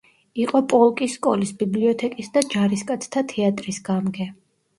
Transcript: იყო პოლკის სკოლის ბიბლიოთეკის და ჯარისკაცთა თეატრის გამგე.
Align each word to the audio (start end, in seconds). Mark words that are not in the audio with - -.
იყო 0.43 0.61
პოლკის 0.71 1.17
სკოლის 1.19 1.51
ბიბლიოთეკის 1.59 2.33
და 2.39 2.43
ჯარისკაცთა 2.55 3.25
თეატრის 3.35 3.83
გამგე. 3.93 4.29